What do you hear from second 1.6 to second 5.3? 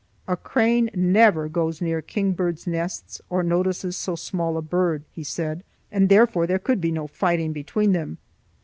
near kingbirds' nests or notices so small a bird," he